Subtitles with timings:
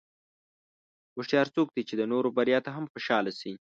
[1.15, 3.51] هوښیار څوک دی چې د نورو بریا ته هم خوشاله شي.